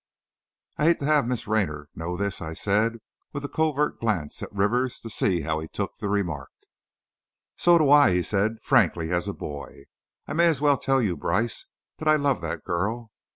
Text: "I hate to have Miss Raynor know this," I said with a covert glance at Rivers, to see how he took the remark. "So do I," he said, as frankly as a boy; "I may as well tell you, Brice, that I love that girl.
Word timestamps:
"I 0.77 0.85
hate 0.85 0.99
to 1.01 1.05
have 1.05 1.27
Miss 1.27 1.45
Raynor 1.47 1.87
know 1.93 2.17
this," 2.17 2.41
I 2.41 2.53
said 2.53 2.97
with 3.33 3.45
a 3.45 3.47
covert 3.47 3.99
glance 3.99 4.41
at 4.41 4.51
Rivers, 4.51 4.99
to 5.01 5.11
see 5.11 5.41
how 5.41 5.59
he 5.59 5.67
took 5.67 5.97
the 5.97 6.09
remark. 6.09 6.49
"So 7.55 7.77
do 7.77 7.87
I," 7.91 8.09
he 8.15 8.23
said, 8.23 8.53
as 8.53 8.57
frankly 8.63 9.11
as 9.11 9.27
a 9.27 9.33
boy; 9.35 9.83
"I 10.25 10.33
may 10.33 10.47
as 10.47 10.59
well 10.59 10.79
tell 10.79 11.03
you, 11.03 11.15
Brice, 11.15 11.67
that 11.99 12.07
I 12.07 12.15
love 12.15 12.41
that 12.41 12.63
girl. 12.63 13.11